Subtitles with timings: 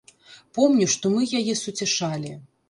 [0.57, 2.35] Помню, што мы яе суцяшалі.